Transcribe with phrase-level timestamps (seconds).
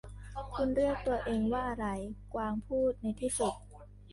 [0.55, 1.85] 'คุณเรียกตัวเองว่าอะไร?'
[2.33, 3.53] กวางพูดในที่สุด